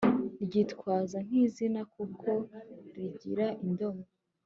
Ryitwara 0.43 1.17
nk 1.27 1.33
izina 1.45 1.81
kuko 1.93 2.29
rigira 2.95 3.47
indomo 3.65 4.03